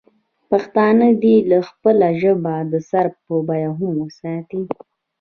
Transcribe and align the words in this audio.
پښتانه 0.49 1.07
دې 1.23 1.35
خپله 1.69 2.07
ژبه 2.21 2.55
د 2.71 2.73
سر 2.89 3.05
په 3.25 3.33
بیه 3.47 3.71
هم 3.77 3.93
وساتي. 4.03 4.61